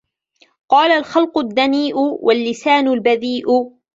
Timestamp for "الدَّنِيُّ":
1.37-1.93